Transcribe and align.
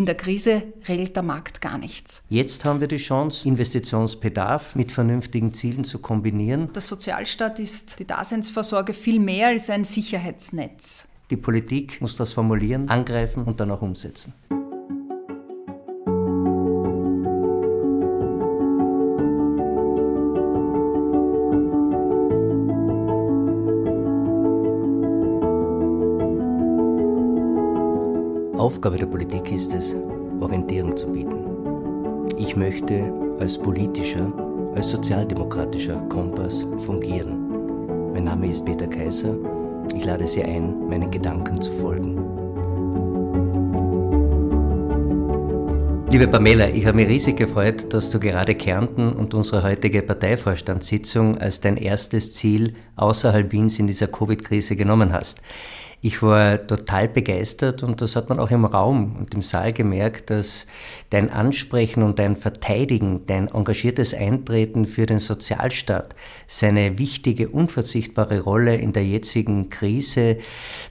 In 0.00 0.06
der 0.06 0.14
Krise 0.14 0.62
regelt 0.88 1.14
der 1.14 1.22
Markt 1.22 1.60
gar 1.60 1.76
nichts. 1.76 2.22
Jetzt 2.30 2.64
haben 2.64 2.80
wir 2.80 2.88
die 2.88 2.96
Chance, 2.96 3.46
Investitionsbedarf 3.46 4.74
mit 4.74 4.92
vernünftigen 4.92 5.52
Zielen 5.52 5.84
zu 5.84 5.98
kombinieren. 5.98 6.72
Der 6.72 6.80
Sozialstaat 6.80 7.60
ist 7.60 7.98
die 7.98 8.06
Daseinsvorsorge 8.06 8.94
viel 8.94 9.20
mehr 9.20 9.48
als 9.48 9.68
ein 9.68 9.84
Sicherheitsnetz. 9.84 11.06
Die 11.28 11.36
Politik 11.36 12.00
muss 12.00 12.16
das 12.16 12.32
formulieren, 12.32 12.88
angreifen 12.88 13.44
und 13.44 13.60
dann 13.60 13.70
auch 13.70 13.82
umsetzen. 13.82 14.32
Aufgabe 28.70 28.98
der 28.98 29.06
Politik 29.06 29.50
ist 29.50 29.72
es, 29.72 29.96
Orientierung 30.38 30.96
zu 30.96 31.08
bieten. 31.08 31.44
Ich 32.38 32.54
möchte 32.54 33.12
als 33.40 33.58
politischer, 33.58 34.32
als 34.76 34.90
sozialdemokratischer 34.90 35.96
Kompass 36.08 36.68
fungieren. 36.78 38.12
Mein 38.12 38.24
Name 38.24 38.48
ist 38.48 38.64
Peter 38.64 38.86
Kaiser. 38.86 39.34
Ich 39.92 40.04
lade 40.04 40.24
Sie 40.28 40.44
ein, 40.44 40.86
meinen 40.88 41.10
Gedanken 41.10 41.60
zu 41.60 41.72
folgen. 41.72 42.16
Liebe 46.12 46.28
Pamela, 46.28 46.68
ich 46.68 46.86
habe 46.86 46.96
mich 46.96 47.08
riesig 47.08 47.38
gefreut, 47.38 47.92
dass 47.92 48.08
du 48.10 48.20
gerade 48.20 48.54
Kärnten 48.54 49.12
und 49.12 49.34
unsere 49.34 49.64
heutige 49.64 50.02
Parteivorstandssitzung 50.02 51.38
als 51.38 51.60
dein 51.60 51.76
erstes 51.76 52.34
Ziel 52.34 52.74
außerhalb 52.94 53.50
Wiens 53.50 53.80
in 53.80 53.88
dieser 53.88 54.06
Covid-Krise 54.06 54.76
genommen 54.76 55.12
hast. 55.12 55.42
Ich 56.02 56.22
war 56.22 56.66
total 56.66 57.08
begeistert 57.08 57.82
und 57.82 58.00
das 58.00 58.16
hat 58.16 58.30
man 58.30 58.38
auch 58.38 58.50
im 58.50 58.64
Raum 58.64 59.16
und 59.18 59.34
im 59.34 59.42
Saal 59.42 59.74
gemerkt, 59.74 60.30
dass 60.30 60.66
dein 61.10 61.28
Ansprechen 61.28 62.02
und 62.02 62.18
dein 62.18 62.36
Verteidigen, 62.36 63.26
dein 63.26 63.48
engagiertes 63.48 64.14
Eintreten 64.14 64.86
für 64.86 65.04
den 65.04 65.18
Sozialstaat, 65.18 66.14
seine 66.46 66.98
wichtige, 66.98 67.50
unverzichtbare 67.50 68.40
Rolle 68.40 68.76
in 68.76 68.94
der 68.94 69.04
jetzigen 69.04 69.68
Krise, 69.68 70.38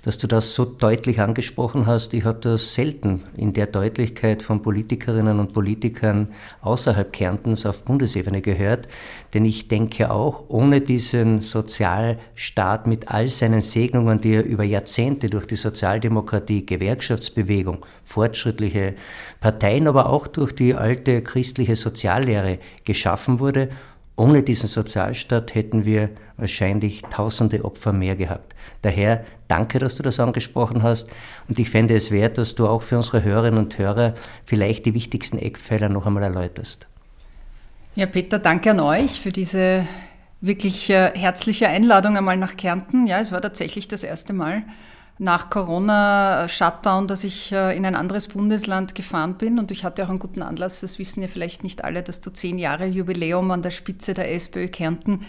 dass 0.03 0.19
du 0.19 0.27
das 0.27 0.53
so 0.53 0.63
deutlich 0.65 1.19
angesprochen 1.19 1.87
hast. 1.87 2.13
Ich 2.13 2.25
habe 2.25 2.39
das 2.41 2.75
selten 2.75 3.23
in 3.35 3.51
der 3.53 3.65
Deutlichkeit 3.65 4.43
von 4.43 4.61
Politikerinnen 4.61 5.39
und 5.39 5.53
Politikern 5.53 6.33
außerhalb 6.61 7.11
Kärntens 7.11 7.65
auf 7.65 7.83
Bundesebene 7.83 8.43
gehört, 8.43 8.87
denn 9.33 9.45
ich 9.45 9.69
denke 9.69 10.11
auch, 10.11 10.45
ohne 10.49 10.81
diesen 10.81 11.41
Sozialstaat 11.41 12.85
mit 12.85 13.07
all 13.07 13.27
seinen 13.29 13.61
Segnungen, 13.61 14.21
die 14.21 14.33
er 14.33 14.45
über 14.45 14.63
Jahrzehnte 14.63 14.98
durch 15.29 15.45
die 15.45 15.55
Sozialdemokratie, 15.55 16.65
Gewerkschaftsbewegung, 16.65 17.85
fortschrittliche 18.03 18.95
Parteien, 19.39 19.87
aber 19.87 20.09
auch 20.09 20.27
durch 20.27 20.53
die 20.53 20.75
alte 20.75 21.21
christliche 21.21 21.75
Soziallehre 21.75 22.59
geschaffen 22.83 23.39
wurde, 23.39 23.69
ohne 24.17 24.43
diesen 24.43 24.67
Sozialstaat 24.67 25.55
hätten 25.55 25.85
wir 25.85 26.09
wahrscheinlich 26.35 27.03
tausende 27.03 27.63
Opfer 27.63 27.93
mehr 27.93 28.17
gehabt. 28.17 28.53
Daher 28.81 29.23
danke, 29.47 29.79
dass 29.79 29.95
du 29.95 30.03
das 30.03 30.19
angesprochen 30.19 30.83
hast 30.83 31.07
und 31.47 31.57
ich 31.57 31.69
fände 31.69 31.95
es 31.95 32.11
wert, 32.11 32.37
dass 32.37 32.55
du 32.55 32.67
auch 32.67 32.81
für 32.81 32.97
unsere 32.97 33.23
Hörerinnen 33.23 33.57
und 33.57 33.77
Hörer 33.77 34.15
vielleicht 34.45 34.85
die 34.85 34.93
wichtigsten 34.93 35.37
Eckpfeiler 35.37 35.87
noch 35.87 36.05
einmal 36.05 36.23
erläuterst. 36.23 36.87
Ja, 37.95 38.05
Peter, 38.05 38.39
danke 38.39 38.71
an 38.71 38.81
euch 38.81 39.21
für 39.21 39.31
diese 39.31 39.85
wirklich 40.41 40.89
äh, 40.89 41.11
herzliche 41.15 41.67
Einladung 41.67 42.17
einmal 42.17 42.37
nach 42.37 42.57
Kärnten. 42.57 43.07
Ja, 43.07 43.19
es 43.19 43.31
war 43.31 43.41
tatsächlich 43.41 43.87
das 43.87 44.03
erste 44.03 44.33
Mal 44.33 44.63
nach 45.19 45.49
Corona-Shutdown, 45.49 47.07
dass 47.07 47.25
ich 47.25 47.51
äh, 47.51 47.75
in 47.75 47.85
ein 47.85 47.95
anderes 47.95 48.29
Bundesland 48.29 48.95
gefahren 48.95 49.35
bin 49.35 49.59
und 49.59 49.69
ich 49.69 49.83
hatte 49.83 50.05
auch 50.05 50.09
einen 50.09 50.19
guten 50.19 50.41
Anlass, 50.41 50.79
das 50.79 50.97
wissen 50.97 51.21
ja 51.21 51.27
vielleicht 51.27 51.61
nicht 51.61 51.83
alle, 51.83 52.03
dass 52.03 52.21
du 52.21 52.29
zehn 52.31 52.57
Jahre 52.57 52.85
Jubiläum 52.85 53.51
an 53.51 53.61
der 53.61 53.71
Spitze 53.71 54.13
der 54.13 54.33
SPÖ 54.33 54.69
Kärnten 54.69 55.25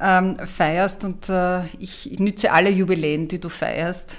ähm, 0.00 0.36
feierst 0.42 1.04
und 1.04 1.28
äh, 1.28 1.64
ich 1.78 2.18
nütze 2.18 2.50
alle 2.50 2.70
Jubiläen, 2.70 3.28
die 3.28 3.38
du 3.38 3.50
feierst. 3.50 4.18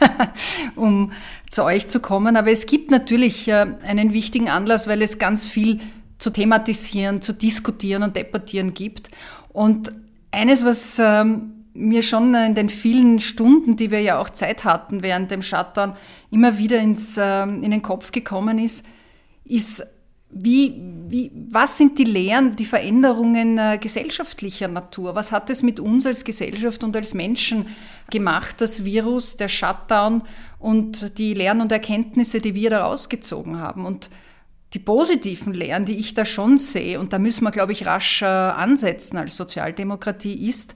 um 0.74 1.12
zu 1.48 1.64
euch 1.64 1.88
zu 1.88 2.00
kommen. 2.00 2.36
Aber 2.36 2.50
es 2.50 2.66
gibt 2.66 2.90
natürlich 2.90 3.48
äh, 3.48 3.66
einen 3.86 4.12
wichtigen 4.12 4.50
Anlass, 4.50 4.88
weil 4.88 5.02
es 5.02 5.18
ganz 5.18 5.46
viel 5.46 5.80
zu 6.18 6.30
thematisieren, 6.30 7.20
zu 7.20 7.32
diskutieren 7.32 8.02
und 8.02 8.16
debattieren 8.16 8.74
gibt. 8.74 9.08
Und 9.52 9.92
eines, 10.30 10.64
was 10.64 10.98
ähm, 10.98 11.64
mir 11.74 12.02
schon 12.02 12.34
in 12.34 12.54
den 12.54 12.68
vielen 12.68 13.18
Stunden, 13.18 13.76
die 13.76 13.90
wir 13.90 14.00
ja 14.00 14.18
auch 14.18 14.30
Zeit 14.30 14.64
hatten 14.64 15.02
während 15.02 15.30
dem 15.30 15.42
Shutdown, 15.42 15.94
immer 16.30 16.56
wieder 16.58 16.78
ins, 16.78 17.18
ähm, 17.20 17.62
in 17.62 17.72
den 17.72 17.82
Kopf 17.82 18.12
gekommen 18.12 18.58
ist, 18.58 18.86
ist, 19.44 19.84
wie, 20.30 20.80
wie, 21.08 21.30
was 21.50 21.78
sind 21.78 21.98
die 21.98 22.04
Lehren, 22.04 22.56
die 22.56 22.64
Veränderungen 22.64 23.58
äh, 23.58 23.78
gesellschaftlicher 23.80 24.66
Natur? 24.68 25.14
Was 25.14 25.30
hat 25.30 25.50
es 25.50 25.62
mit 25.62 25.78
uns 25.78 26.06
als 26.06 26.24
Gesellschaft 26.24 26.82
und 26.82 26.96
als 26.96 27.14
Menschen 27.14 27.66
gemacht, 28.10 28.60
das 28.60 28.84
Virus, 28.84 29.36
der 29.36 29.48
Shutdown 29.48 30.22
und 30.58 31.18
die 31.18 31.34
Lehren 31.34 31.60
und 31.60 31.70
Erkenntnisse, 31.70 32.40
die 32.40 32.54
wir 32.54 32.70
daraus 32.70 33.08
gezogen 33.08 33.60
haben? 33.60 33.84
Und 33.84 34.10
die 34.74 34.80
positiven 34.80 35.54
Lehren, 35.54 35.84
die 35.84 35.96
ich 35.96 36.14
da 36.14 36.24
schon 36.24 36.58
sehe, 36.58 36.98
und 36.98 37.12
da 37.12 37.18
müssen 37.18 37.44
wir, 37.44 37.52
glaube 37.52 37.72
ich, 37.72 37.86
rasch 37.86 38.22
äh, 38.22 38.26
ansetzen 38.26 39.16
als 39.16 39.36
Sozialdemokratie, 39.36 40.48
ist, 40.48 40.74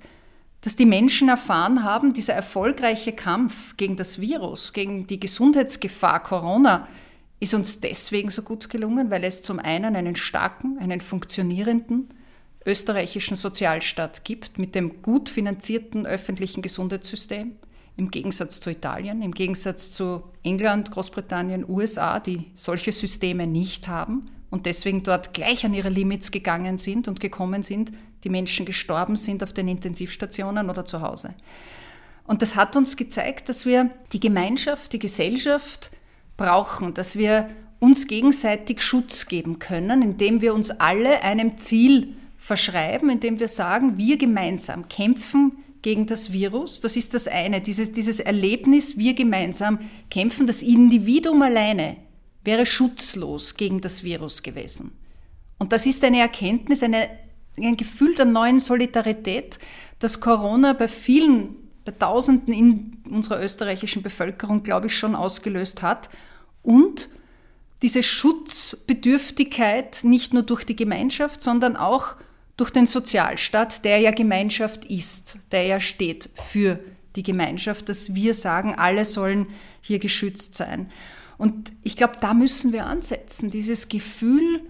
dass 0.60 0.76
die 0.76 0.86
Menschen 0.86 1.28
erfahren 1.28 1.84
haben, 1.84 2.12
dieser 2.12 2.34
erfolgreiche 2.34 3.12
Kampf 3.12 3.76
gegen 3.76 3.96
das 3.96 4.20
Virus, 4.20 4.72
gegen 4.72 5.06
die 5.06 5.20
Gesundheitsgefahr 5.20 6.22
Corona, 6.22 6.88
ist 7.40 7.54
uns 7.54 7.80
deswegen 7.80 8.30
so 8.30 8.42
gut 8.42 8.68
gelungen, 8.68 9.10
weil 9.10 9.24
es 9.24 9.42
zum 9.42 9.58
einen 9.58 9.94
einen 9.94 10.16
starken, 10.16 10.78
einen 10.78 11.00
funktionierenden 11.00 12.08
österreichischen 12.66 13.36
Sozialstaat 13.36 14.24
gibt 14.24 14.58
mit 14.58 14.74
dem 14.74 15.02
gut 15.02 15.28
finanzierten 15.28 16.06
öffentlichen 16.06 16.62
Gesundheitssystem, 16.62 17.52
im 17.98 18.12
Gegensatz 18.12 18.60
zu 18.60 18.70
Italien, 18.70 19.22
im 19.22 19.34
Gegensatz 19.34 19.92
zu 19.92 20.22
England, 20.44 20.92
Großbritannien, 20.92 21.68
USA, 21.68 22.20
die 22.20 22.44
solche 22.54 22.92
Systeme 22.92 23.46
nicht 23.46 23.88
haben 23.88 24.26
und 24.50 24.66
deswegen 24.66 25.02
dort 25.02 25.34
gleich 25.34 25.66
an 25.66 25.74
ihre 25.74 25.88
Limits 25.88 26.30
gegangen 26.30 26.78
sind 26.78 27.08
und 27.08 27.18
gekommen 27.18 27.64
sind, 27.64 27.90
die 28.22 28.28
Menschen 28.28 28.64
gestorben 28.64 29.16
sind 29.16 29.42
auf 29.42 29.52
den 29.52 29.66
Intensivstationen 29.66 30.70
oder 30.70 30.84
zu 30.84 31.02
Hause. 31.02 31.34
Und 32.24 32.40
das 32.40 32.54
hat 32.54 32.76
uns 32.76 32.96
gezeigt, 32.96 33.48
dass 33.48 33.66
wir 33.66 33.90
die 34.12 34.20
Gemeinschaft, 34.20 34.92
die 34.92 35.00
Gesellschaft 35.00 35.90
brauchen, 36.36 36.94
dass 36.94 37.18
wir 37.18 37.50
uns 37.80 38.06
gegenseitig 38.06 38.80
Schutz 38.80 39.26
geben 39.26 39.58
können, 39.58 40.02
indem 40.02 40.40
wir 40.40 40.54
uns 40.54 40.70
alle 40.70 41.24
einem 41.24 41.58
Ziel 41.58 42.14
verschreiben, 42.36 43.10
indem 43.10 43.40
wir 43.40 43.48
sagen, 43.48 43.98
wir 43.98 44.18
gemeinsam 44.18 44.88
kämpfen 44.88 45.64
gegen 45.82 46.06
das 46.06 46.32
Virus. 46.32 46.80
Das 46.80 46.96
ist 46.96 47.14
das 47.14 47.28
eine, 47.28 47.60
dieses, 47.60 47.92
dieses 47.92 48.20
Erlebnis, 48.20 48.96
wir 48.98 49.14
gemeinsam 49.14 49.78
kämpfen. 50.10 50.46
Das 50.46 50.62
Individuum 50.62 51.42
alleine 51.42 51.96
wäre 52.44 52.66
schutzlos 52.66 53.56
gegen 53.56 53.80
das 53.80 54.04
Virus 54.04 54.42
gewesen. 54.42 54.92
Und 55.58 55.72
das 55.72 55.86
ist 55.86 56.04
eine 56.04 56.20
Erkenntnis, 56.20 56.82
eine, 56.82 57.08
ein 57.58 57.76
Gefühl 57.76 58.14
der 58.14 58.24
neuen 58.24 58.60
Solidarität, 58.60 59.58
das 59.98 60.20
Corona 60.20 60.72
bei 60.72 60.88
vielen, 60.88 61.56
bei 61.84 61.92
Tausenden 61.92 62.54
in 62.54 62.98
unserer 63.10 63.42
österreichischen 63.42 64.02
Bevölkerung, 64.02 64.62
glaube 64.62 64.86
ich, 64.86 64.96
schon 64.96 65.14
ausgelöst 65.14 65.82
hat. 65.82 66.08
Und 66.62 67.08
diese 67.82 68.02
Schutzbedürftigkeit 68.02 70.00
nicht 70.02 70.32
nur 70.34 70.42
durch 70.42 70.64
die 70.64 70.76
Gemeinschaft, 70.76 71.42
sondern 71.42 71.76
auch 71.76 72.16
durch 72.16 72.27
den 72.66 72.86
Sozialstaat, 72.86 73.84
der 73.84 73.98
ja 73.98 74.10
Gemeinschaft 74.10 74.84
ist, 74.84 75.38
der 75.52 75.62
ja 75.64 75.80
steht 75.80 76.28
für 76.34 76.80
die 77.16 77.22
Gemeinschaft, 77.22 77.88
dass 77.88 78.14
wir 78.14 78.34
sagen, 78.34 78.74
alle 78.74 79.04
sollen 79.04 79.46
hier 79.80 79.98
geschützt 79.98 80.56
sein. 80.56 80.90
Und 81.36 81.72
ich 81.82 81.96
glaube, 81.96 82.14
da 82.20 82.34
müssen 82.34 82.72
wir 82.72 82.86
ansetzen, 82.86 83.50
dieses 83.50 83.88
Gefühl 83.88 84.62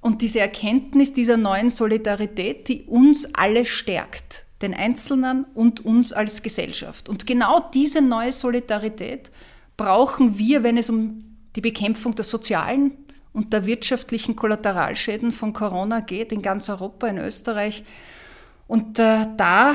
und 0.00 0.22
diese 0.22 0.38
Erkenntnis 0.40 1.12
dieser 1.12 1.36
neuen 1.36 1.70
Solidarität, 1.70 2.68
die 2.68 2.82
uns 2.82 3.34
alle 3.34 3.64
stärkt, 3.64 4.46
den 4.62 4.74
Einzelnen 4.74 5.44
und 5.54 5.84
uns 5.84 6.12
als 6.12 6.42
Gesellschaft. 6.42 7.08
Und 7.08 7.26
genau 7.26 7.68
diese 7.74 8.00
neue 8.00 8.32
Solidarität 8.32 9.32
brauchen 9.76 10.38
wir, 10.38 10.62
wenn 10.62 10.78
es 10.78 10.88
um 10.88 11.24
die 11.56 11.60
Bekämpfung 11.60 12.14
der 12.14 12.24
sozialen 12.24 13.03
und 13.34 13.52
der 13.52 13.66
wirtschaftlichen 13.66 14.36
Kollateralschäden 14.36 15.32
von 15.32 15.52
Corona 15.52 16.00
geht 16.00 16.32
in 16.32 16.40
ganz 16.40 16.70
Europa, 16.70 17.08
in 17.08 17.18
Österreich. 17.18 17.84
Und 18.68 18.98
äh, 18.98 19.26
da 19.36 19.74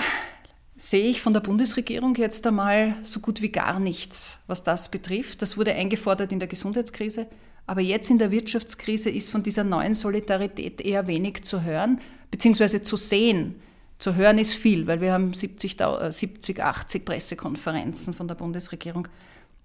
sehe 0.78 1.04
ich 1.04 1.22
von 1.22 1.34
der 1.34 1.42
Bundesregierung 1.42 2.16
jetzt 2.16 2.48
einmal 2.48 2.96
so 3.04 3.20
gut 3.20 3.42
wie 3.42 3.52
gar 3.52 3.82
nichts, 3.82 4.40
was 4.48 4.64
das 4.64 4.90
betrifft. 4.90 5.42
Das 5.42 5.58
wurde 5.58 5.74
eingefordert 5.74 6.32
in 6.32 6.40
der 6.40 6.48
Gesundheitskrise. 6.48 7.28
Aber 7.68 7.82
jetzt 7.82 8.10
in 8.10 8.18
der 8.18 8.32
Wirtschaftskrise 8.32 9.10
ist 9.10 9.30
von 9.30 9.44
dieser 9.44 9.66
neuen 9.66 9.94
Solidarität 9.94 10.80
eher 10.80 11.06
wenig 11.08 11.44
zu 11.44 11.62
hören, 11.62 12.00
beziehungsweise 12.32 12.82
zu 12.82 12.96
sehen. 12.96 13.62
Zu 14.00 14.16
hören 14.16 14.40
ist 14.40 14.54
viel, 14.54 14.88
weil 14.88 15.02
wir 15.02 15.12
haben 15.12 15.34
70, 15.34 15.76
70 16.12 16.64
80 16.64 17.06
Pressekonferenzen 17.06 18.14
von 18.14 18.30
der 18.30 18.36
Bundesregierung. 18.36 19.10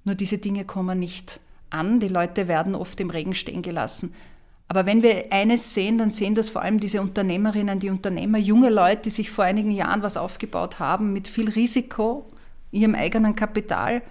Nur 0.03 0.17
diese 0.17 0.39
Dinge 0.39 0.65
kommen 0.65 0.99
nicht 0.99 1.39
an. 1.75 2.01
Die 2.01 2.09
Leute 2.09 2.49
werden 2.49 2.75
oft 2.75 2.99
im 3.01 3.11
Regen 3.11 3.35
stehen 3.35 3.63
gelassen. 3.63 4.15
Aber 4.69 4.87
wenn 4.87 5.03
wir 5.03 5.27
eines 5.31 5.75
sehen, 5.75 5.99
dann 5.99 6.11
sehen 6.11 6.35
das 6.35 6.49
vor 6.49 6.63
allem 6.63 6.81
diese 6.81 7.01
Unternehmerinnen, 7.03 7.81
die 7.81 7.91
Unternehmer, 7.91 8.39
junge 8.39 8.71
Leute, 8.71 9.03
die 9.03 9.11
sich 9.11 9.31
vor 9.31 9.45
einigen 9.45 9.71
Jahren 9.71 10.03
was 10.03 10.17
aufgebaut 10.17 10.79
haben 10.79 11.13
mit 11.13 11.29
viel 11.29 11.51
Risiko, 11.51 12.27
ihrem 12.71 12.95
eigenen 12.95 13.37
Kapital. 13.37 14.03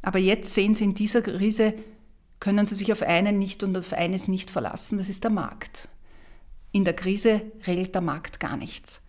Aber 0.00 0.18
jetzt 0.18 0.54
sehen 0.54 0.74
sie 0.74 0.84
in 0.84 0.94
dieser 0.94 1.20
Krise, 1.20 1.74
können 2.40 2.66
sie 2.66 2.74
sich 2.74 2.90
auf 2.92 3.02
einen 3.02 3.38
nicht 3.38 3.62
und 3.62 3.76
auf 3.76 3.92
eines 3.92 4.28
nicht 4.28 4.50
verlassen. 4.50 4.96
Das 4.96 5.08
ist 5.08 5.24
der 5.24 5.30
Markt. 5.30 5.88
In 6.72 6.84
der 6.84 6.94
Krise 6.94 7.42
regelt 7.66 7.94
der 7.94 8.02
Markt 8.02 8.40
gar 8.40 8.56
nichts. 8.56 9.02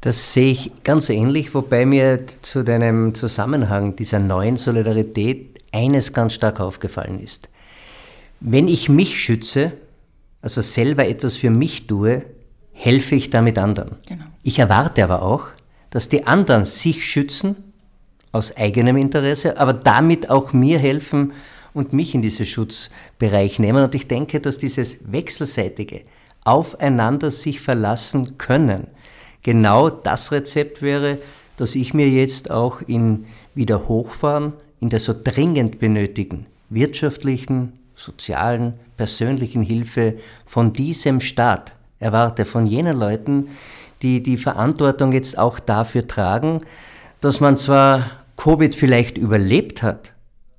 Das 0.00 0.32
sehe 0.32 0.52
ich 0.52 0.82
ganz 0.82 1.10
ähnlich, 1.10 1.54
wobei 1.54 1.84
mir 1.84 2.24
zu 2.40 2.64
deinem 2.64 3.14
Zusammenhang 3.14 3.96
dieser 3.96 4.18
neuen 4.18 4.56
Solidarität 4.56 5.59
eines 5.72 6.12
ganz 6.12 6.34
stark 6.34 6.60
aufgefallen 6.60 7.20
ist. 7.20 7.48
Wenn 8.40 8.68
ich 8.68 8.88
mich 8.88 9.20
schütze, 9.20 9.72
also 10.42 10.62
selber 10.62 11.06
etwas 11.06 11.36
für 11.36 11.50
mich 11.50 11.86
tue, 11.86 12.24
helfe 12.72 13.14
ich 13.14 13.30
damit 13.30 13.58
anderen. 13.58 13.96
Genau. 14.06 14.24
Ich 14.42 14.58
erwarte 14.58 15.04
aber 15.04 15.22
auch, 15.22 15.48
dass 15.90 16.08
die 16.08 16.26
anderen 16.26 16.64
sich 16.64 17.04
schützen 17.04 17.56
aus 18.32 18.56
eigenem 18.56 18.96
Interesse, 18.96 19.58
aber 19.58 19.74
damit 19.74 20.30
auch 20.30 20.52
mir 20.52 20.78
helfen 20.78 21.32
und 21.74 21.92
mich 21.92 22.14
in 22.14 22.22
diesen 22.22 22.46
Schutzbereich 22.46 23.58
nehmen. 23.58 23.84
Und 23.84 23.94
ich 23.94 24.08
denke, 24.08 24.40
dass 24.40 24.58
dieses 24.58 24.98
wechselseitige 25.12 26.02
Aufeinander 26.44 27.30
sich 27.30 27.60
verlassen 27.60 28.38
können, 28.38 28.86
genau 29.42 29.90
das 29.90 30.32
Rezept 30.32 30.80
wäre, 30.80 31.18
das 31.56 31.74
ich 31.74 31.92
mir 31.92 32.08
jetzt 32.08 32.50
auch 32.50 32.80
in 32.82 33.26
wieder 33.54 33.88
hochfahren, 33.88 34.54
in 34.80 34.88
der 34.88 35.00
so 35.00 35.14
dringend 35.14 35.78
benötigten 35.78 36.46
wirtschaftlichen, 36.70 37.74
sozialen, 37.94 38.74
persönlichen 38.96 39.62
Hilfe 39.62 40.18
von 40.46 40.72
diesem 40.72 41.20
Staat 41.20 41.76
erwarte, 41.98 42.44
von 42.44 42.66
jenen 42.66 42.98
Leuten, 42.98 43.48
die 44.02 44.22
die 44.22 44.38
Verantwortung 44.38 45.12
jetzt 45.12 45.38
auch 45.38 45.60
dafür 45.60 46.06
tragen, 46.06 46.58
dass 47.20 47.40
man 47.40 47.56
zwar 47.56 48.10
Covid 48.36 48.74
vielleicht 48.74 49.18
überlebt 49.18 49.82
hat, 49.82 50.14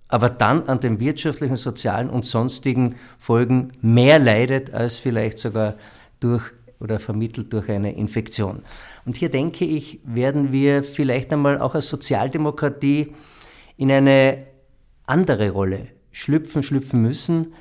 aber 0.08 0.30
dann 0.30 0.64
an 0.64 0.80
den 0.80 1.00
wirtschaftlichen, 1.00 1.56
sozialen 1.56 2.10
und 2.10 2.26
sonstigen 2.26 2.96
Folgen 3.18 3.72
mehr 3.82 4.20
leidet 4.20 4.74
als 4.74 4.98
vielleicht 4.98 5.40
sogar 5.40 5.76
durch 6.20 6.52
oder 6.80 7.00
vermittelt 7.00 7.54
durch 7.54 7.70
eine 7.70 7.96
Infektion. 7.96 8.64
Und 9.06 9.18
hier 9.18 9.30
denke 9.30 9.66
ich, 9.66 10.00
werden 10.04 10.52
wir 10.52 10.84
vielleicht 10.84 11.32
einmal 11.34 11.60
auch 11.60 11.74
als 11.74 11.90
Sozialdemokratie 11.90 13.14
in 13.82 13.92
eine 13.92 14.46
andere 15.08 15.50
Rolle 15.50 15.88
schlüpfen, 16.12 16.62
schlüpfen 16.62 17.02
müssen, 17.02 17.56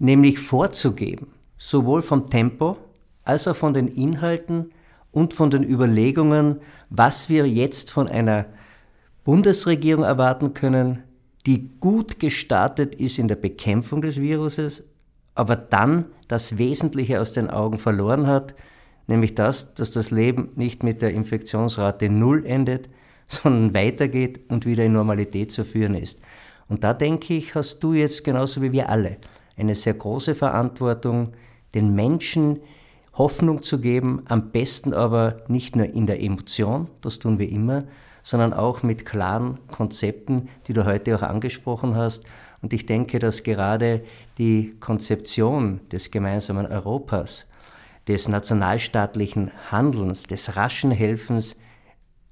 nämlich 0.00 0.40
vorzugeben, 0.40 1.28
sowohl 1.58 2.02
vom 2.02 2.28
Tempo 2.28 2.76
als 3.22 3.46
auch 3.46 3.54
von 3.54 3.72
den 3.72 3.86
Inhalten 3.86 4.72
und 5.12 5.32
von 5.32 5.48
den 5.48 5.62
Überlegungen, 5.62 6.58
was 6.88 7.28
wir 7.28 7.46
jetzt 7.46 7.92
von 7.92 8.08
einer 8.08 8.46
Bundesregierung 9.22 10.02
erwarten 10.02 10.54
können, 10.54 11.04
die 11.46 11.70
gut 11.78 12.18
gestartet 12.18 12.96
ist 12.96 13.20
in 13.20 13.28
der 13.28 13.36
Bekämpfung 13.36 14.02
des 14.02 14.20
Viruses, 14.20 14.82
aber 15.36 15.54
dann 15.54 16.06
das 16.26 16.58
Wesentliche 16.58 17.20
aus 17.20 17.32
den 17.32 17.48
Augen 17.48 17.78
verloren 17.78 18.26
hat, 18.26 18.56
nämlich 19.06 19.36
das, 19.36 19.72
dass 19.76 19.92
das 19.92 20.10
Leben 20.10 20.48
nicht 20.56 20.82
mit 20.82 21.00
der 21.00 21.14
Infektionsrate 21.14 22.08
Null 22.08 22.44
endet, 22.44 22.88
sondern 23.30 23.74
weitergeht 23.74 24.40
und 24.48 24.66
wieder 24.66 24.84
in 24.84 24.92
Normalität 24.92 25.52
zu 25.52 25.64
führen 25.64 25.94
ist. 25.94 26.20
Und 26.68 26.84
da 26.84 26.94
denke 26.94 27.34
ich, 27.34 27.54
hast 27.54 27.80
du 27.80 27.94
jetzt 27.94 28.24
genauso 28.24 28.60
wie 28.62 28.72
wir 28.72 28.88
alle 28.88 29.16
eine 29.56 29.74
sehr 29.74 29.94
große 29.94 30.34
Verantwortung, 30.34 31.32
den 31.74 31.94
Menschen 31.94 32.60
Hoffnung 33.14 33.62
zu 33.62 33.80
geben, 33.80 34.22
am 34.28 34.50
besten 34.50 34.94
aber 34.94 35.38
nicht 35.48 35.76
nur 35.76 35.86
in 35.86 36.06
der 36.06 36.22
Emotion, 36.22 36.88
das 37.02 37.18
tun 37.18 37.38
wir 37.38 37.50
immer, 37.50 37.84
sondern 38.22 38.52
auch 38.52 38.82
mit 38.82 39.04
klaren 39.04 39.58
Konzepten, 39.68 40.48
die 40.66 40.72
du 40.72 40.86
heute 40.86 41.16
auch 41.16 41.22
angesprochen 41.22 41.94
hast. 41.96 42.24
Und 42.62 42.72
ich 42.72 42.86
denke, 42.86 43.18
dass 43.18 43.42
gerade 43.42 44.02
die 44.38 44.76
Konzeption 44.80 45.80
des 45.90 46.10
gemeinsamen 46.10 46.66
Europas, 46.66 47.46
des 48.08 48.28
nationalstaatlichen 48.28 49.50
Handelns, 49.70 50.24
des 50.24 50.56
raschen 50.56 50.90
Helfens 50.90 51.56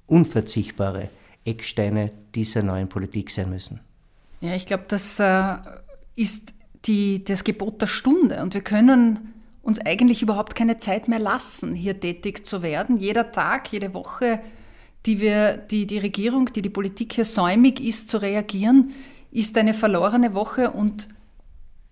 unverzichtbare 0.09 1.09
Ecksteine 1.45 2.11
dieser 2.35 2.63
neuen 2.63 2.89
Politik 2.89 3.31
sein 3.31 3.49
müssen. 3.49 3.79
Ja, 4.41 4.55
ich 4.55 4.65
glaube, 4.65 4.85
das 4.87 5.19
äh, 5.19 5.55
ist 6.15 6.53
die, 6.85 7.23
das 7.23 7.43
Gebot 7.43 7.81
der 7.81 7.87
Stunde 7.87 8.41
und 8.41 8.53
wir 8.53 8.61
können 8.61 9.33
uns 9.61 9.79
eigentlich 9.79 10.21
überhaupt 10.21 10.55
keine 10.55 10.77
Zeit 10.77 11.07
mehr 11.07 11.19
lassen, 11.19 11.75
hier 11.75 11.99
tätig 11.99 12.45
zu 12.45 12.61
werden. 12.61 12.97
Jeder 12.97 13.31
Tag, 13.31 13.71
jede 13.71 13.93
Woche, 13.93 14.39
die, 15.05 15.19
wir, 15.19 15.57
die 15.57 15.85
die 15.85 15.97
Regierung, 15.97 16.47
die 16.53 16.61
die 16.61 16.69
Politik 16.69 17.13
hier 17.13 17.25
säumig 17.25 17.79
ist 17.79 18.09
zu 18.09 18.21
reagieren, 18.21 18.91
ist 19.31 19.57
eine 19.57 19.73
verlorene 19.73 20.33
Woche 20.33 20.71
und 20.71 21.09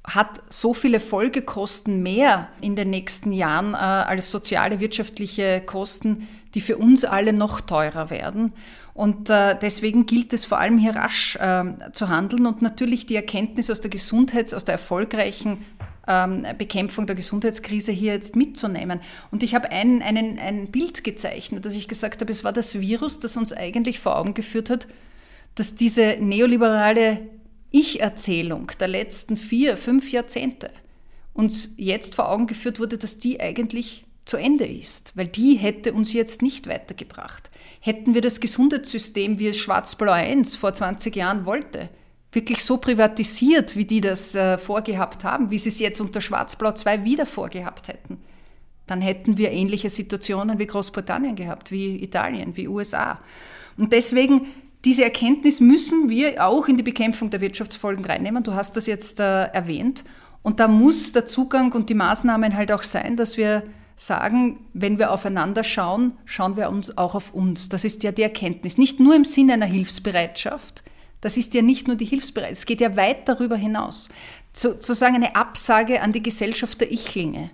hat 0.04 0.42
so 0.50 0.74
viele 0.74 1.00
Folgekosten 1.02 2.02
mehr 2.02 2.48
in 2.62 2.75
den 2.75 2.90
nächsten 2.90 3.34
Jahren 3.34 3.74
äh, 3.74 3.78
als 3.78 4.31
soziale, 4.31 4.80
wirtschaftliche 4.80 5.62
Kosten, 5.66 6.28
die 6.57 6.62
für 6.62 6.77
uns 6.77 7.06
alle 7.06 7.33
noch 7.33 7.62
teurer 7.62 8.09
werden. 8.09 8.51
Und 8.95 9.30
äh, 9.30 9.56
deswegen 9.62 10.07
gilt 10.07 10.33
es 10.33 10.44
vor 10.44 10.57
allem 10.57 10.80
hier 10.80 10.95
rasch 10.95 11.36
äh, 11.36 11.63
zu 11.94 12.09
handeln 12.09 12.48
und 12.48 12.63
natürlich 12.63 13.06
die 13.06 13.15
Erkenntnis 13.15 13.69
aus 13.69 13.80
der 13.80 13.92
Gesundheits-, 13.92 14.56
aus 14.56 14.65
der 14.65 14.74
erfolgreichen 14.74 15.63
ähm, 16.07 16.48
Bekämpfung 16.57 17.06
der 17.06 17.15
Gesundheitskrise 17.15 17.92
hier 17.92 18.13
jetzt 18.13 18.36
mitzunehmen. 18.36 19.01
Und 19.30 19.44
ich 19.44 19.54
habe 19.54 19.69
ein, 19.71 20.01
einen, 20.01 20.39
ein 20.39 20.71
Bild 20.71 21.04
gezeichnet, 21.04 21.63
dass 21.63 21.75
ich 21.75 21.88
gesagt 21.88 22.21
habe, 22.21 22.31
es 22.31 22.44
war 22.44 22.54
das 22.54 22.80
Virus, 22.80 23.19
das 23.19 23.38
uns 23.38 23.54
eigentlich 23.54 24.00
vor 24.00 24.18
Augen 24.18 24.33
geführt 24.33 24.71
hat, 24.71 24.88
dass 25.54 25.75
diese 25.75 26.18
neoliberale 26.19 27.19
Ich-Erzählung 27.69 28.71
der 28.80 28.88
letzten 28.88 29.38
vier, 29.38 29.77
fünf 29.77 30.12
Jahrzehnte 30.12 30.71
uns 31.36 31.75
jetzt 31.77 32.15
vor 32.15 32.31
Augen 32.31 32.48
geführt 32.48 32.80
wurde, 32.80 32.98
dass 32.98 33.19
die 33.19 33.39
eigentlich 33.39 34.06
zu 34.27 34.38
Ende 34.38 34.65
ist, 34.65 35.13
weil 35.15 35.27
die 35.27 35.56
hätte 35.56 35.94
uns 35.94 36.13
jetzt 36.13 36.41
nicht 36.41 36.68
weitergebracht. 36.68 37.50
Hätten 37.79 38.13
wir 38.13 38.21
das 38.21 38.39
Gesundheitssystem, 38.39 39.39
wie 39.39 39.47
es 39.47 39.57
Schwarz-Blau 39.57 40.12
1 40.12 40.56
vor 40.56 40.74
20 40.74 41.15
Jahren 41.15 41.45
wollte, 41.45 41.89
wirklich 42.31 42.63
so 42.63 42.77
privatisiert, 42.77 43.75
wie 43.75 43.85
die 43.85 44.01
das 44.01 44.35
äh, 44.35 44.57
vorgehabt 44.57 45.24
haben, 45.24 45.50
wie 45.50 45.57
sie 45.57 45.69
es 45.69 45.79
jetzt 45.79 46.01
unter 46.01 46.21
Schwarz-Blau 46.21 46.74
2 46.74 47.03
wieder 47.03 47.25
vorgehabt 47.25 47.87
hätten, 47.87 48.19
dann 48.85 49.02
hätten 49.02 49.37
wir 49.37 49.52
ähnliche 49.52 49.90
Situationen 49.90 50.59
wie 50.59 50.68
Großbritannien 50.68 51.35
gehabt, 51.35 51.71
wie 51.71 52.04
Italien, 52.04 52.56
wie 52.56 52.68
USA. 52.68 53.19
Und 53.78 53.94
deswegen 53.94 54.47
diese 54.85 55.04
Erkenntnis 55.04 55.59
müssen 55.59 56.09
wir 56.09 56.45
auch 56.45 56.68
in 56.68 56.78
die 56.78 56.83
Bekämpfung 56.83 57.30
der 57.30 57.42
Wirtschaftsfolgen 57.42 58.06
reinnehmen. 58.06 58.44
Du 58.44 58.54
hast 58.54 58.78
das 58.78 58.87
jetzt 58.87 59.19
äh, 59.19 59.44
erwähnt. 59.45 60.04
Und 60.44 60.59
da 60.59 60.68
muss 60.68 61.11
der 61.11 61.25
Zugang 61.25 61.73
und 61.73 61.90
die 61.90 61.94
Maßnahmen 61.94 62.56
halt 62.56 62.71
auch 62.71 62.83
sein, 62.83 63.18
dass 63.18 63.37
wir 63.37 63.63
sagen, 63.97 64.66
wenn 64.73 64.99
wir 64.99 65.11
aufeinander 65.11 65.63
schauen, 65.63 66.18
schauen 66.23 66.56
wir 66.56 66.69
uns 66.69 66.97
auch 66.97 67.16
auf 67.16 67.33
uns. 67.33 67.68
Das 67.68 67.83
ist 67.83 68.04
ja 68.04 68.11
die 68.11 68.21
Erkenntnis. 68.21 68.77
Nicht 68.77 68.99
nur 68.99 69.16
im 69.16 69.25
Sinne 69.25 69.54
einer 69.54 69.66
Hilfsbereitschaft. 69.66 70.83
Das 71.19 71.35
ist 71.35 71.56
ja 71.56 71.63
nicht 71.63 71.87
nur 71.87 71.95
die 71.95 72.06
Hilfsbereitschaft. 72.06 72.59
Es 72.59 72.66
geht 72.68 72.80
ja 72.80 72.95
weit 72.95 73.27
darüber 73.27 73.57
hinaus. 73.57 74.09
Sozusagen 74.54 75.16
eine 75.16 75.35
Absage 75.35 76.01
an 76.01 76.11
die 76.13 76.21
Gesellschaft 76.21 76.80
der 76.80 76.92
Ichlinge. 76.92 77.49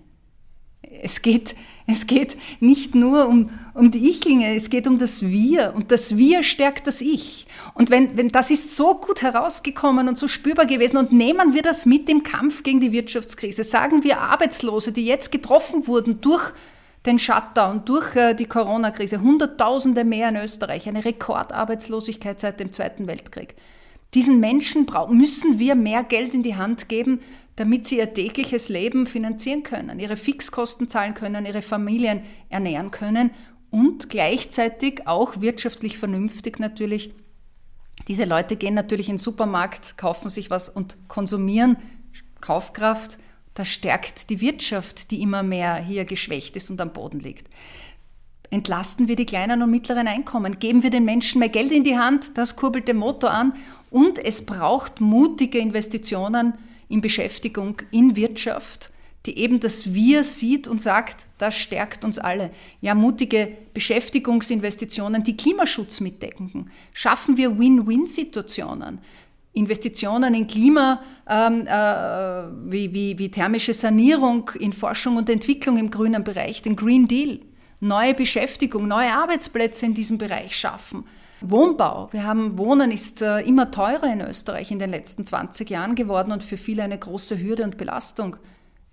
Es 1.02 1.22
geht, 1.22 1.56
es 1.86 2.08
geht 2.08 2.38
nicht 2.62 2.96
nur 2.96 3.28
um, 3.28 3.50
um 3.74 3.92
die 3.92 4.10
Ichlinge, 4.10 4.56
es 4.56 4.70
geht 4.70 4.88
um 4.88 4.98
das 4.98 5.24
Wir. 5.24 5.74
Und 5.76 5.92
das 5.92 6.18
Wir 6.18 6.44
stärkt 6.44 6.88
das 6.88 7.02
Ich. 7.02 7.46
Und 7.74 7.90
wenn, 7.90 8.16
wenn 8.16 8.30
das 8.30 8.52
ist 8.52 8.76
so 8.76 8.96
gut 8.96 9.22
herausgekommen 9.22 10.08
und 10.08 10.18
so 10.18 10.28
spürbar 10.28 10.66
gewesen 10.66 10.98
und 10.98 11.12
nehmen 11.12 11.54
wir 11.54 11.62
das 11.62 11.86
mit 11.86 12.10
im 12.10 12.24
Kampf 12.24 12.64
gegen 12.64 12.80
die 12.80 12.92
Wirtschaftskrise, 12.92 13.64
sagen 13.64 14.04
wir 14.04 14.22
Arbeitslose, 14.22 14.94
die 14.94 15.06
jetzt 15.06 15.32
getroffen 15.32 15.88
wurden 15.88 16.22
durch 16.22 16.54
den 17.06 17.20
Shutdown, 17.20 17.84
durch 17.84 18.16
äh, 18.16 18.34
die 18.34 18.46
Corona-Krise, 18.46 19.22
Hunderttausende 19.22 20.06
mehr 20.06 20.30
in 20.30 20.38
Österreich, 20.38 20.88
eine 20.88 21.04
Rekordarbeitslosigkeit 21.04 22.40
seit 22.40 22.62
dem 22.62 22.72
Zweiten 22.72 23.08
Weltkrieg. 23.08 23.56
Diesen 24.14 24.40
Menschen 24.40 24.86
müssen 25.10 25.60
wir 25.60 25.76
mehr 25.76 26.04
Geld 26.04 26.34
in 26.34 26.44
die 26.44 26.56
Hand 26.56 26.88
geben, 26.88 27.20
damit 27.56 27.88
sie 27.88 27.98
ihr 27.98 28.14
tägliches 28.14 28.70
Leben 28.70 29.08
finanzieren 29.08 29.64
können, 29.64 30.00
ihre 30.00 30.18
Fixkosten 30.18 30.90
zahlen 30.90 31.14
können, 31.14 31.46
ihre 31.46 31.62
Familien 31.62 32.22
ernähren 32.50 32.92
können 32.92 33.32
und 33.70 34.10
gleichzeitig 34.10 35.08
auch 35.08 35.42
wirtschaftlich 35.42 35.98
vernünftig 35.98 36.60
natürlich. 36.60 37.14
Diese 38.08 38.26
Leute 38.26 38.56
gehen 38.56 38.74
natürlich 38.74 39.08
in 39.08 39.16
den 39.16 39.20
Supermarkt, 39.20 39.98
kaufen 39.98 40.30
sich 40.30 40.50
was 40.50 40.70
und 40.70 40.98
konsumieren 41.08 41.78
Kaufkraft. 42.42 43.18
Das 43.54 43.70
stärkt 43.70 44.30
die 44.30 44.42
Wirtschaft, 44.42 45.12
die 45.12 45.22
immer 45.22 45.44
mehr 45.44 45.76
hier 45.76 46.06
geschwächt 46.06 46.56
ist 46.56 46.70
und 46.70 46.82
am 46.82 46.92
Boden 46.92 47.20
liegt. 47.20 47.48
Entlasten 48.50 49.08
wir 49.08 49.16
die 49.16 49.26
kleinen 49.26 49.64
und 49.64 49.72
mittleren 49.72 50.08
Einkommen, 50.08 50.60
geben 50.60 50.84
wir 50.84 50.92
den 50.92 51.06
Menschen 51.06 51.40
mehr 51.40 51.50
Geld 51.50 51.72
in 51.72 51.84
die 51.84 51.98
Hand, 51.98 52.38
das 52.38 52.56
kurbelt 52.56 52.88
den 52.88 52.98
Motor 52.98 53.32
an 53.32 53.54
Und 53.94 54.18
es 54.18 54.44
braucht 54.44 55.02
mutige 55.02 55.60
Investitionen 55.60 56.56
in 56.90 57.00
Beschäftigung, 57.00 57.80
in 57.92 58.16
Wirtschaft, 58.16 58.90
die 59.28 59.38
eben 59.38 59.60
das 59.60 59.94
Wir 59.94 60.24
sieht 60.24 60.68
und 60.68 60.82
sagt, 60.82 61.28
das 61.38 61.56
stärkt 61.56 62.04
uns 62.04 62.18
alle. 62.18 62.50
Ja, 62.82 62.96
mutige 62.96 63.56
Beschäftigungsinvestitionen, 63.76 65.24
die 65.24 65.38
Klimaschutz 65.38 66.00
mitdecken. 66.00 66.72
Schaffen 66.92 67.38
wir 67.38 67.60
Win-Win-Situationen. 67.60 68.98
Investitionen 69.54 70.34
in 70.34 70.48
Klima, 70.48 71.04
ähm, 71.30 71.68
äh, 71.68 72.72
wie, 72.72 72.96
wie, 72.96 73.20
wie 73.20 73.30
thermische 73.30 73.76
Sanierung, 73.76 74.50
in 74.60 74.74
Forschung 74.74 75.18
und 75.18 75.30
Entwicklung 75.30 75.78
im 75.78 75.92
grünen 75.92 76.24
Bereich, 76.24 76.64
den 76.64 76.76
Green 76.76 77.08
Deal, 77.08 77.42
neue 77.80 78.16
Beschäftigung, 78.16 78.88
neue 78.88 79.14
Arbeitsplätze 79.14 79.86
in 79.86 79.94
diesem 79.94 80.18
Bereich 80.18 80.58
schaffen. 80.58 81.06
Wohnbau. 81.44 82.08
Wir 82.12 82.24
haben 82.24 82.58
Wohnen 82.58 82.90
ist 82.90 83.22
äh, 83.22 83.40
immer 83.42 83.70
teurer 83.70 84.12
in 84.12 84.22
Österreich 84.22 84.72
in 84.72 84.80
den 84.80 84.90
letzten 84.90 85.26
20 85.26 85.70
Jahren 85.70 85.96
geworden 85.96 86.32
und 86.32 86.44
für 86.44 86.58
viele 86.58 86.84
eine 86.84 86.98
große 86.98 87.40
Hürde 87.40 87.64
und 87.64 87.78
Belastung. 87.78 88.38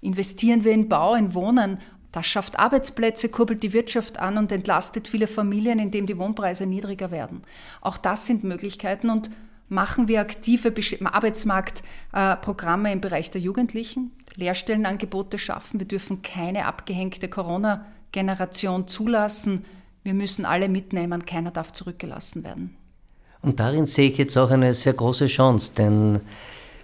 Investieren 0.00 0.64
wir 0.64 0.72
in 0.72 0.88
Bau, 0.88 1.14
in 1.14 1.34
Wohnen, 1.34 1.78
das 2.12 2.26
schafft 2.26 2.58
Arbeitsplätze, 2.58 3.28
kurbelt 3.28 3.62
die 3.62 3.72
Wirtschaft 3.72 4.18
an 4.18 4.36
und 4.36 4.50
entlastet 4.50 5.06
viele 5.06 5.28
Familien, 5.28 5.78
indem 5.78 6.06
die 6.06 6.18
Wohnpreise 6.18 6.66
niedriger 6.66 7.12
werden. 7.12 7.42
Auch 7.80 7.96
das 7.96 8.26
sind 8.26 8.42
Möglichkeiten 8.42 9.10
und 9.10 9.30
machen 9.68 10.08
wir 10.08 10.20
aktive 10.20 10.74
Arbeitsmarktprogramme 11.04 12.92
im 12.92 13.00
Bereich 13.00 13.30
der 13.30 13.40
Jugendlichen, 13.40 14.10
Lehrstellenangebote 14.34 15.38
schaffen. 15.38 15.78
Wir 15.78 15.86
dürfen 15.86 16.22
keine 16.22 16.66
abgehängte 16.66 17.28
Corona-Generation 17.28 18.88
zulassen. 18.88 19.64
Wir 20.02 20.14
müssen 20.14 20.44
alle 20.44 20.68
mitnehmen, 20.68 21.26
keiner 21.26 21.50
darf 21.50 21.72
zurückgelassen 21.72 22.42
werden. 22.44 22.76
Und 23.42 23.60
darin 23.60 23.86
sehe 23.86 24.10
ich 24.10 24.18
jetzt 24.18 24.36
auch 24.36 24.50
eine 24.50 24.74
sehr 24.74 24.92
große 24.92 25.26
Chance, 25.26 25.72
denn 25.76 26.20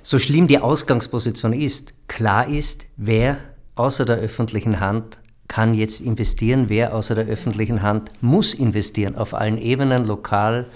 so 0.02 0.18
schlimm 0.18 0.46
die 0.46 0.58
Ausgangsposition 0.58 1.52
ist, 1.52 1.92
klar 2.08 2.48
ist, 2.48 2.86
wer 2.96 3.38
außer 3.74 4.04
der 4.04 4.16
öffentlichen 4.16 4.80
Hand 4.80 5.18
kann 5.48 5.74
jetzt 5.74 6.00
investieren, 6.00 6.68
wer 6.68 6.94
außer 6.94 7.14
der 7.14 7.26
öffentlichen 7.26 7.82
Hand 7.82 8.10
muss 8.20 8.54
investieren, 8.54 9.16
auf 9.16 9.34
allen 9.34 9.58
Ebenen, 9.58 10.04
lokal, 10.04 10.66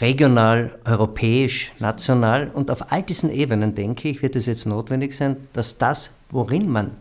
regional, 0.00 0.78
europäisch, 0.84 1.72
national. 1.78 2.50
Und 2.52 2.70
auf 2.70 2.92
all 2.92 3.02
diesen 3.02 3.30
Ebenen, 3.30 3.74
denke 3.74 4.08
ich, 4.08 4.22
wird 4.22 4.36
es 4.36 4.46
jetzt 4.46 4.66
notwendig 4.66 5.14
sein, 5.14 5.36
dass 5.52 5.78
das, 5.78 6.12
worin 6.30 6.68
man 6.70 6.92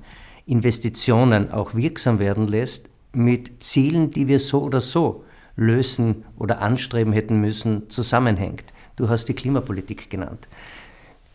Investitionen 0.46 1.51
auch 1.51 1.74
wirksam 1.74 2.20
werden 2.20 2.48
lässt, 2.48 2.88
mit 3.15 3.63
Zielen, 3.63 4.12
die 4.12 4.27
wir 4.27 4.39
so 4.39 4.62
oder 4.62 4.79
so 4.79 5.24
lösen 5.55 6.25
oder 6.38 6.62
anstreben 6.62 7.13
hätten 7.13 7.39
müssen, 7.39 7.89
zusammenhängt. 7.89 8.65
Du 8.95 9.10
hast 9.10 9.25
die 9.25 9.34
Klimapolitik 9.34 10.10
genannt. 10.10 10.48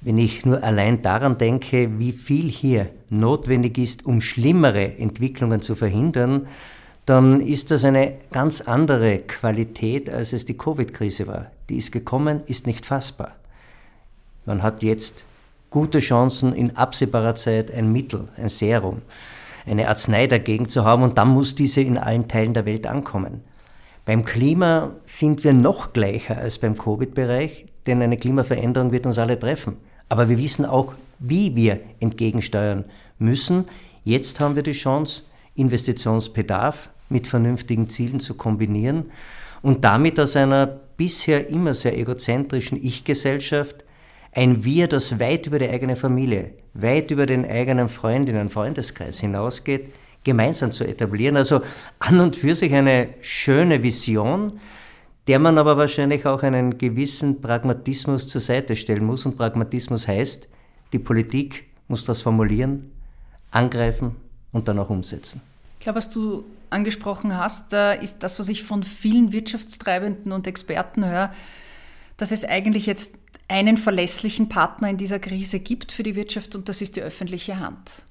Wenn 0.03 0.17
ich 0.17 0.47
nur 0.47 0.63
allein 0.63 1.03
daran 1.03 1.37
denke, 1.37 1.99
wie 1.99 2.13
viel 2.13 2.49
hier 2.49 2.89
notwendig 3.11 3.77
ist, 3.77 4.07
um 4.07 4.21
schlimmere 4.21 4.97
Entwicklungen 4.97 5.61
zu 5.61 5.75
verhindern, 5.75 6.47
dann 7.05 7.41
ist 7.41 7.71
das 7.71 7.85
eine 7.85 8.15
ganz 8.31 8.61
andere 8.61 9.19
Qualität, 9.19 10.09
als 10.09 10.33
es 10.33 10.45
die 10.45 10.57
Covid-Krise 10.57 11.27
war. 11.27 11.51
Die 11.69 11.77
ist 11.77 11.93
gekommen, 11.93 12.41
ist 12.47 12.67
nicht 12.67 12.87
fassbar. 12.87 13.37
Man 14.47 14.63
hat 14.63 14.83
jetzt 14.83 15.25
gute 15.71 15.99
Chancen, 15.99 16.53
in 16.55 16.77
absehbarer 16.77 17.35
Zeit 17.35 17.71
ein 17.73 17.93
Mittel, 17.93 18.29
ein 18.37 18.49
Serum, 18.49 19.03
eine 19.67 19.89
Arznei 19.89 20.27
dagegen 20.27 20.69
zu 20.69 20.85
haben 20.85 21.03
und 21.03 21.19
dann 21.19 21.29
muss 21.29 21.55
diese 21.55 21.81
in 21.81 21.99
allen 21.99 22.29
Teilen 22.29 22.55
der 22.55 22.67
Welt 22.67 22.87
ankommen. 22.87 23.43
Beim 24.05 24.25
Klima 24.25 24.93
sind 25.07 25.45
wir 25.45 25.53
noch 25.53 25.93
gleicher 25.93 26.39
als 26.39 26.59
beim 26.59 26.77
Covid-Bereich, 26.77 27.67
denn 27.87 28.03
eine 28.03 28.17
Klimaveränderung 28.17 28.93
wird 28.93 29.07
uns 29.07 29.19
alle 29.19 29.39
treffen. 29.39 29.77
Aber 30.09 30.29
wir 30.29 30.39
wissen 30.39 30.65
auch, 30.65 30.95
wie 31.19 31.55
wir 31.55 31.81
entgegensteuern 32.01 32.85
müssen. 33.19 33.67
Jetzt 34.05 34.41
haben 34.41 34.57
wir 34.57 34.63
die 34.63 34.73
Chance, 34.73 35.25
Investitionsbedarf 35.55 36.91
mit 37.09 37.27
vernünftigen 37.27 37.89
Zielen 37.89 38.21
zu 38.21 38.35
kombinieren 38.35 39.11
und 39.63 39.85
damit 39.85 40.19
aus 40.19 40.37
einer 40.37 40.67
bisher 40.67 41.49
immer 41.49 41.75
sehr 41.75 41.99
egozentrischen 41.99 42.83
Ich-Gesellschaft 42.83 43.85
ein 44.33 44.65
Wir, 44.65 44.89
das 44.89 45.19
weit 45.19 45.47
über 45.47 45.59
die 45.59 45.69
eigene 45.69 45.97
Familie, 45.97 46.55
weit 46.75 47.11
über 47.11 47.27
den 47.27 47.45
eigenen 47.45 47.89
Freundinnen, 47.89 48.49
Freundeskreis 48.49 49.21
hinausgeht, 49.21 49.93
gemeinsam 50.25 50.73
zu 50.73 50.85
etablieren. 50.85 51.37
Also 51.37 51.63
an 51.99 52.21
und 52.21 52.37
für 52.37 52.55
sich 52.55 52.73
eine 52.75 53.09
schöne 53.21 53.83
Vision, 53.83 54.61
der 55.27 55.39
man 55.39 55.59
aber 55.59 55.77
wahrscheinlich 55.77 56.27
auch 56.27 56.43
einen 56.43 56.79
gewissen 56.79 57.41
Pragmatismus 57.41 58.29
zur 58.29 58.41
Seite 58.41 58.77
stellen 58.77 59.05
muss. 59.05 59.27
Und 59.27 59.37
Pragmatismus 59.37 60.07
heißt, 60.07 60.49
die 60.93 60.99
Politik 60.99 61.67
muss 61.89 62.05
das 62.05 62.23
formulieren, 62.23 62.91
angreifen 63.51 64.17
und 64.53 64.69
dann 64.69 64.79
auch 64.79 64.91
umsetzen. 64.91 65.41
Ich 65.79 65.85
glaube, 65.85 65.99
was 65.99 66.11
du 66.11 66.45
angesprochen 66.69 67.37
hast, 67.37 67.73
ist 67.73 68.23
das, 68.23 68.39
was 68.39 68.49
ich 68.49 68.63
von 68.63 68.83
vielen 68.83 69.33
Wirtschaftstreibenden 69.33 70.31
und 70.31 70.47
Experten 70.47 71.05
höre, 71.05 71.33
dass 72.17 72.33
es 72.33 72.45
eigentlich 72.45 72.87
jetzt 72.87 73.17
einen 73.51 73.77
verlässlichen 73.77 74.49
Partner 74.49 74.89
in 74.91 74.97
dieser 74.97 75.19
Krise 75.19 75.59
gibt 75.59 75.91
für 75.91 76.05
die 76.05 76.15
Wirtschaft 76.15 76.55
und 76.55 76.69
das 76.69 76.81
ist 76.81 76.95
die 76.97 77.03
öffentliche 77.03 77.59
Hand. 77.59 78.05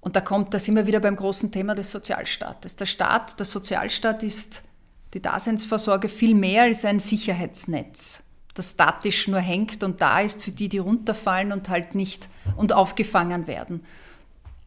Und 0.00 0.14
da 0.14 0.20
kommt 0.20 0.54
das 0.54 0.68
immer 0.68 0.86
wieder 0.86 1.00
beim 1.00 1.16
großen 1.16 1.50
Thema 1.50 1.74
des 1.74 1.90
Sozialstaates. 1.90 2.76
Der 2.76 2.86
Staat, 2.86 3.40
der 3.40 3.46
Sozialstaat 3.46 4.22
ist 4.22 4.62
die 5.14 5.20
Daseinsvorsorge 5.20 6.08
viel 6.08 6.36
mehr 6.36 6.62
als 6.62 6.84
ein 6.84 7.00
Sicherheitsnetz, 7.00 8.22
das 8.54 8.70
statisch 8.72 9.26
nur 9.26 9.40
hängt 9.40 9.82
und 9.82 10.00
da 10.00 10.20
ist 10.20 10.44
für 10.44 10.52
die, 10.52 10.68
die 10.68 10.78
runterfallen 10.78 11.50
und 11.50 11.68
halt 11.68 11.96
nicht 11.96 12.28
und 12.56 12.72
aufgefangen 12.72 13.48
werden. 13.48 13.84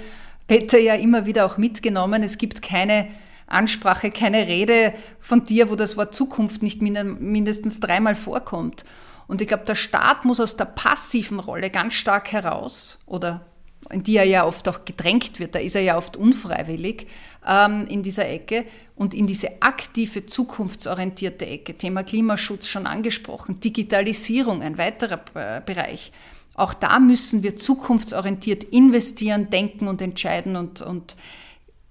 Peter, 0.46 0.78
ja 0.78 0.94
immer 0.94 1.26
wieder 1.26 1.46
auch 1.46 1.58
mitgenommen. 1.58 2.22
Es 2.22 2.38
gibt 2.38 2.62
keine 2.62 3.08
Ansprache, 3.46 4.10
keine 4.10 4.46
Rede 4.46 4.92
von 5.20 5.44
dir, 5.44 5.70
wo 5.70 5.76
das 5.76 5.96
Wort 5.96 6.14
Zukunft 6.14 6.62
nicht 6.62 6.82
mindestens 6.82 7.80
dreimal 7.80 8.14
vorkommt. 8.14 8.84
Und 9.26 9.42
ich 9.42 9.48
glaube, 9.48 9.64
der 9.64 9.74
Staat 9.74 10.24
muss 10.24 10.40
aus 10.40 10.56
der 10.56 10.66
passiven 10.66 11.40
Rolle 11.40 11.70
ganz 11.70 11.94
stark 11.94 12.32
heraus, 12.32 13.00
oder 13.06 13.44
in 13.90 14.02
die 14.02 14.16
er 14.16 14.24
ja 14.24 14.44
oft 14.44 14.68
auch 14.68 14.84
gedrängt 14.84 15.38
wird, 15.38 15.54
da 15.54 15.58
ist 15.58 15.76
er 15.76 15.82
ja 15.82 15.96
oft 15.96 16.16
unfreiwillig 16.16 17.06
ähm, 17.46 17.86
in 17.88 18.02
dieser 18.02 18.28
Ecke, 18.28 18.64
und 18.96 19.12
in 19.12 19.26
diese 19.26 19.62
aktive, 19.62 20.26
zukunftsorientierte 20.26 21.46
Ecke, 21.46 21.76
Thema 21.76 22.02
Klimaschutz 22.02 22.66
schon 22.66 22.86
angesprochen, 22.86 23.60
Digitalisierung, 23.60 24.62
ein 24.62 24.78
weiterer 24.78 25.20
äh, 25.34 25.60
Bereich. 25.60 26.12
Auch 26.54 26.72
da 26.72 26.98
müssen 26.98 27.42
wir 27.42 27.56
zukunftsorientiert 27.56 28.64
investieren, 28.64 29.50
denken 29.50 29.86
und 29.88 30.00
entscheiden 30.00 30.56
und, 30.56 30.80
und 30.80 31.16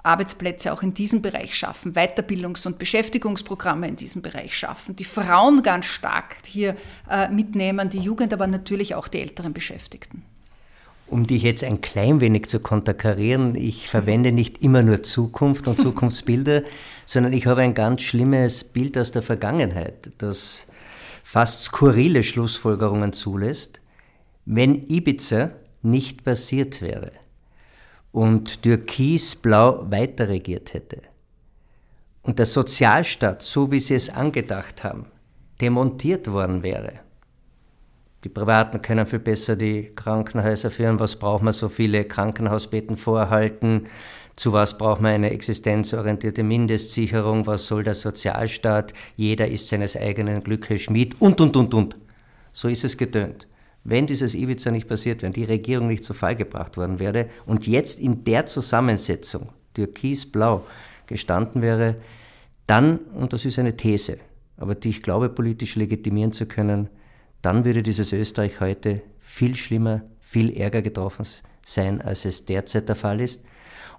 Arbeitsplätze 0.01 0.73
auch 0.73 0.81
in 0.81 0.95
diesem 0.95 1.21
Bereich 1.21 1.55
schaffen, 1.55 1.93
Weiterbildungs- 1.93 2.65
und 2.65 2.79
Beschäftigungsprogramme 2.79 3.87
in 3.87 3.95
diesem 3.95 4.23
Bereich 4.23 4.57
schaffen, 4.57 4.95
die 4.95 5.03
Frauen 5.03 5.61
ganz 5.61 5.85
stark 5.85 6.37
hier 6.47 6.75
äh, 7.07 7.29
mitnehmen, 7.29 7.91
die 7.91 7.99
Jugend, 7.99 8.33
aber 8.33 8.47
natürlich 8.47 8.95
auch 8.95 9.07
die 9.07 9.21
älteren 9.21 9.53
Beschäftigten. 9.53 10.23
Um 11.07 11.27
dich 11.27 11.43
jetzt 11.43 11.63
ein 11.63 11.81
klein 11.81 12.19
wenig 12.19 12.47
zu 12.47 12.59
konterkarieren, 12.59 13.55
ich 13.55 13.89
verwende 13.89 14.31
nicht 14.31 14.63
immer 14.63 14.81
nur 14.81 15.03
Zukunft 15.03 15.67
und 15.67 15.79
Zukunftsbilder, 15.81 16.63
sondern 17.05 17.33
ich 17.33 17.45
habe 17.45 17.61
ein 17.61 17.73
ganz 17.73 18.01
schlimmes 18.01 18.63
Bild 18.63 18.97
aus 18.97 19.11
der 19.11 19.21
Vergangenheit, 19.21 20.11
das 20.17 20.67
fast 21.23 21.63
skurrile 21.65 22.23
Schlussfolgerungen 22.23 23.13
zulässt. 23.13 23.81
Wenn 24.45 24.87
Ibiza 24.87 25.51
nicht 25.81 26.23
passiert 26.23 26.81
wäre, 26.81 27.11
und 28.15 28.61
Türkisblau 28.61 29.91
weiter 29.91 30.29
regiert 30.29 30.73
hätte 30.73 31.01
und 32.21 32.39
der 32.39 32.45
Sozialstaat, 32.45 33.41
so 33.41 33.71
wie 33.71 33.81
sie 33.81 33.95
es 33.95 34.09
angedacht 34.09 34.85
haben, 34.85 35.07
demontiert 35.59 36.31
worden 36.31 36.63
wäre. 36.63 36.93
Die 38.25 38.29
Privaten 38.29 38.81
können 38.81 39.05
viel 39.05 39.19
besser 39.19 39.55
die 39.55 39.91
Krankenhäuser 39.95 40.71
führen. 40.71 40.99
Was 40.99 41.15
braucht 41.15 41.43
man 41.43 41.53
so 41.53 41.69
viele 41.69 42.03
Krankenhausbetten 42.05 42.97
vorhalten? 42.97 43.83
Zu 44.35 44.51
was 44.51 44.77
braucht 44.77 44.99
man 44.99 45.13
eine 45.13 45.29
existenzorientierte 45.29 46.43
Mindestsicherung? 46.43 47.45
Was 47.45 47.67
soll 47.67 47.83
der 47.83 47.95
Sozialstaat? 47.95 48.93
Jeder 49.15 49.47
ist 49.47 49.69
seines 49.69 49.95
eigenen 49.95 50.43
Glückes 50.43 50.81
Schmied 50.81 51.15
und, 51.21 51.39
und, 51.39 51.55
und, 51.55 51.73
und. 51.73 51.95
So 52.51 52.67
ist 52.67 52.83
es 52.83 52.97
getönt 52.97 53.47
wenn 53.85 54.07
dieses 54.07 54.33
Ibiza 54.33 54.71
nicht 54.71 54.89
passiert 54.89 55.21
wäre, 55.21 55.31
die 55.31 55.43
Regierung 55.43 55.87
nicht 55.87 56.03
zu 56.03 56.13
Fall 56.13 56.35
gebracht 56.35 56.75
worden 56.75 56.99
wäre 56.99 57.29
und 57.45 57.67
jetzt 57.67 57.99
in 57.99 58.23
der 58.23 58.47
Zusammensetzung, 58.47 59.49
Türkis-Blau, 59.75 60.65
gestanden 61.05 61.61
wäre, 61.61 61.97
dann, 62.65 62.97
und 63.13 63.31
das 63.31 63.45
ist 63.45 63.59
eine 63.59 63.77
These, 63.77 64.17
aber 64.57 64.73
die 64.73 64.89
ich 64.89 65.03
glaube 65.03 65.29
politisch 65.29 65.75
legitimieren 65.75 66.31
zu 66.31 66.47
können, 66.47 66.89
dann 67.45 67.63
würde 67.63 67.83
dieses 67.83 68.11
Österreich 68.11 68.59
heute 68.59 69.01
viel 69.19 69.55
schlimmer, 69.55 70.01
viel 70.19 70.57
ärger 70.57 70.81
getroffen 70.81 71.25
sein, 71.63 72.01
als 72.01 72.25
es 72.25 72.45
derzeit 72.45 72.89
der 72.89 72.95
Fall 72.95 73.21
ist. 73.21 73.43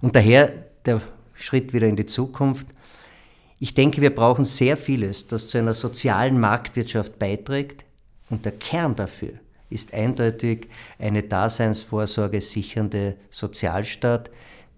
Und 0.01 0.15
daher 0.15 0.51
der 0.85 1.01
Schritt 1.33 1.73
wieder 1.73 1.87
in 1.87 1.95
die 1.95 2.05
Zukunft. 2.05 2.67
Ich 3.59 3.73
denke, 3.73 4.01
wir 4.01 4.13
brauchen 4.13 4.43
sehr 4.43 4.75
vieles, 4.75 5.27
das 5.27 5.47
zu 5.47 5.57
einer 5.59 5.73
sozialen 5.73 6.39
Marktwirtschaft 6.39 7.19
beiträgt. 7.19 7.85
Und 8.29 8.43
der 8.43 8.51
Kern 8.51 8.95
dafür 8.95 9.33
ist 9.69 9.93
eindeutig 9.93 10.67
eine 10.99 11.23
Daseinsvorsorge 11.23 12.41
sichernde 12.41 13.15
Sozialstaat, 13.29 14.29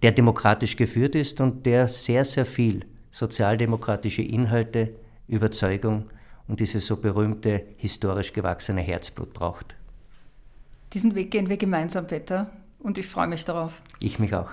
der 0.03 0.11
demokratisch 0.11 0.75
geführt 0.75 1.15
ist 1.15 1.41
und 1.41 1.65
der 1.65 1.88
sehr, 1.88 2.23
sehr 2.23 2.45
viel 2.45 2.85
sozialdemokratische 3.11 4.21
Inhalte, 4.21 4.91
Überzeugung 5.27 6.05
und 6.50 6.60
dieses 6.60 6.86
so 6.86 6.98
berühmte 6.98 7.63
historisch 7.77 8.34
gewachsene 8.34 8.82
Herzblut 8.82 9.32
braucht. 9.32 9.75
Diesen 10.91 11.15
Weg 11.15 11.32
gehen 11.32 11.48
wir 11.48 11.58
gemeinsam, 11.58 12.08
Peter, 12.08 12.50
und 12.79 12.98
ich 12.98 13.08
freue 13.08 13.27
mich 13.27 13.46
darauf. 13.46 13.82
Ich 14.00 14.20
mich 14.20 14.34
auch. 14.34 14.50